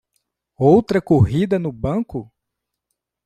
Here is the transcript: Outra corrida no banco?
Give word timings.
Outra 0.57 0.99
corrida 0.99 1.59
no 1.59 1.71
banco? 1.71 2.33